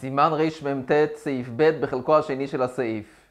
[0.00, 3.30] סימן רמ"ט, סעיף ב', בחלקו השני של הסעיף.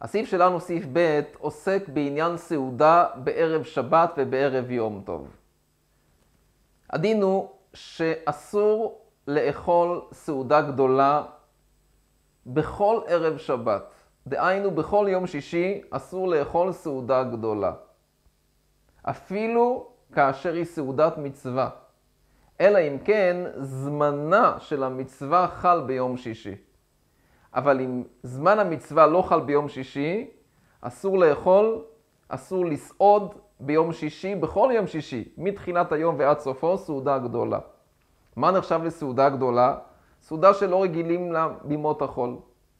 [0.00, 5.28] הסעיף שלנו, סעיף ב', עוסק בעניין סעודה בערב שבת ובערב יום טוב.
[6.90, 11.22] הדין הוא שאסור לאכול סעודה גדולה
[12.46, 13.94] בכל ערב שבת.
[14.26, 17.72] דהיינו, בכל יום שישי אסור לאכול סעודה גדולה.
[19.02, 21.70] אפילו כאשר היא סעודת מצווה.
[22.60, 26.54] אלא אם כן זמנה של המצווה חל ביום שישי.
[27.54, 30.30] אבל אם זמן המצווה לא חל ביום שישי,
[30.80, 31.84] אסור לאכול,
[32.28, 37.58] אסור לסעוד ביום שישי, בכל יום שישי, מתחילת היום ועד סופו, סעודה גדולה.
[38.36, 39.76] מה נחשב לסעודה גדולה?
[40.22, 42.36] סעודה שלא רגילים לה בימות החול.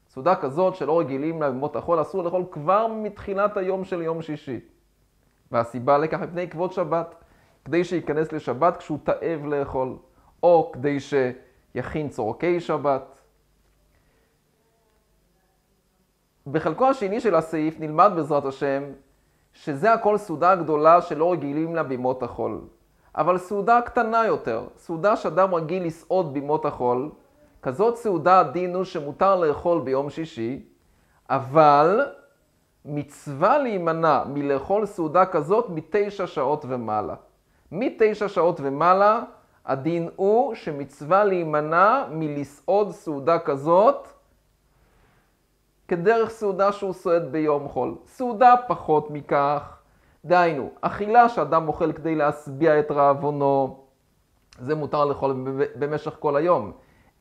[0.09, 4.61] סעודה כזאת שלא רגילים לה בימות החול, אסור לאכול כבר מתחילת היום של יום שישי.
[5.53, 7.15] והסיבה לכך מפני כבוד שבת.
[7.65, 9.97] כדי שייכנס לשבת כשהוא תאב לאכול,
[10.43, 13.21] או כדי שיכין צורכי שבת.
[16.47, 18.83] בחלקו השני של הסעיף נלמד בעזרת השם
[19.53, 22.61] שזה הכל סעודה גדולה שלא רגילים לה בימות החול.
[23.15, 27.11] אבל סעודה קטנה יותר, סעודה שאדם רגיל לסעוד בימות החול,
[27.63, 30.63] כזאת סעודה הדין הוא שמותר לאכול ביום שישי,
[31.31, 32.01] אבל
[32.85, 37.15] מצווה להימנע מלאכול סעודה כזאת מתשע שעות ומעלה.
[37.73, 39.23] מתשע שעות ומעלה,
[39.67, 44.09] הדין הוא שמצווה להימנע מלסעוד סעודה כזאת
[45.89, 47.95] כדרך סעודה שהוא סועד ביום חול.
[48.07, 49.79] סעודה פחות מכך,
[50.25, 53.85] דהיינו, אכילה שאדם אוכל כדי להשביע את רעבונו,
[54.59, 55.35] זה מותר לאכול
[55.79, 56.73] במשך כל היום.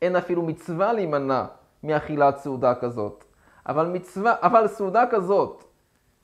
[0.01, 1.45] אין אפילו מצווה להימנע
[1.83, 3.23] מאכילת סעודה כזאת.
[3.67, 5.63] אבל מצווה, אבל סעודה כזאת,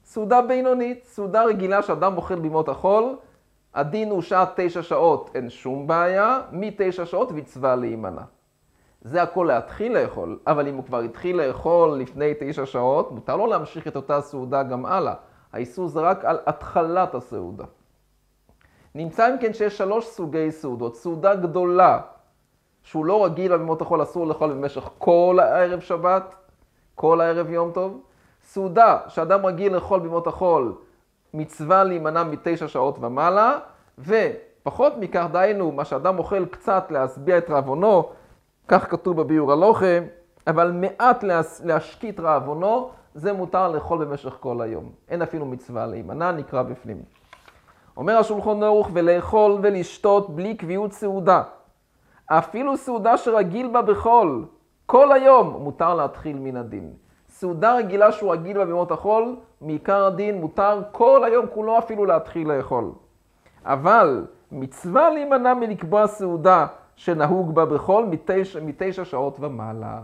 [0.03, 3.15] סעודה בינונית, סעודה רגילה שאדם אוכל בימות החול,
[3.75, 8.21] הדין הוא שעה תשע שעות, אין שום בעיה, מתשע שעות מצווה להימנע.
[9.01, 13.47] זה הכל להתחיל לאכול, אבל אם הוא כבר התחיל לאכול לפני תשע שעות, מותר לו
[13.47, 15.13] להמשיך את אותה סעודה גם הלאה.
[15.53, 17.65] האיסור זה רק על התחלת הסעודה.
[18.95, 20.95] נמצא אם כן שיש שלוש סוגי סעודות.
[20.95, 21.99] סעודה גדולה,
[22.83, 26.35] שהוא לא רגיל על במות החול, אסור לאכול במשך כל הערב שבת,
[26.95, 28.01] כל הערב יום טוב.
[28.43, 30.75] סעודה שאדם רגיל לאכול במות החול,
[31.35, 33.57] מצווה להימנע מתשע שעות ומעלה,
[33.99, 38.09] ופחות מכך, דהיינו, מה שאדם אוכל קצת להשביע את רעבונו,
[38.67, 40.03] כך כתוב בביאור הלוחם,
[40.47, 41.23] אבל מעט
[41.63, 44.91] להשקיט רעבונו, זה מותר לאכול במשך כל היום.
[45.09, 47.03] אין אפילו מצווה להימנע, נקרא בפנים.
[47.97, 51.43] אומר השולחון ערוך, ולאכול ולשתות בלי קביעות סעודה.
[52.25, 54.45] אפילו סעודה שרגיל בה בחול,
[54.85, 56.93] כל היום, מותר להתחיל מן הדין.
[57.37, 62.51] סעודה רגילה שהוא רגיל בה בימות החול, מעיקר הדין מותר כל היום כולו אפילו להתחיל
[62.51, 62.91] לאכול.
[63.65, 70.01] אבל מצווה להימנע מלקבוע סעודה שנהוג בה בחול מתשע, מתשע שעות ומעלה.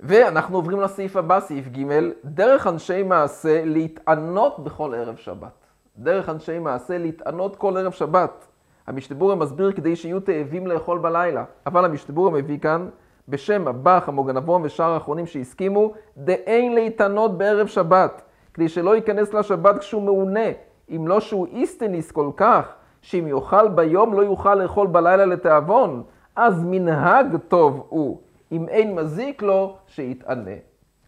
[0.00, 1.88] ואנחנו עוברים לסעיף הבא, סעיף ג',
[2.24, 5.66] דרך אנשי מעשה להתענות בכל ערב שבת.
[5.98, 8.46] דרך אנשי מעשה להתענות כל ערב שבת.
[8.86, 12.88] המשתבורם מסביר כדי שיהיו תאבים לאכול בלילה, אבל המשתבורם מביא כאן
[13.32, 18.22] בשם הבח, המוגנבון ושאר האחרונים שהסכימו, דאין להתענות בערב שבת,
[18.54, 20.50] כדי שלא ייכנס לשבת כשהוא מעונה,
[20.90, 26.02] אם לא שהוא איסטניס כל כך, שאם יאכל ביום לא יוכל לאכול בלילה לתיאבון,
[26.36, 28.20] אז מנהג טוב הוא,
[28.52, 30.56] אם אין מזיק לו, שיתענה.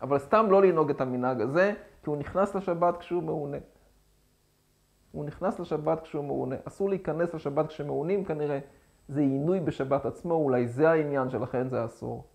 [0.02, 3.58] אבל סתם לא לנהוג את המנהג הזה, כי הוא נכנס לשבת כשהוא מעונה.
[5.12, 6.56] הוא נכנס לשבת כשהוא מעונה.
[6.64, 8.58] אסור להיכנס לשבת כשמעונים כנראה.
[9.08, 12.33] זה עינוי בשבת עצמו, אולי זה העניין שלכן זה אסור.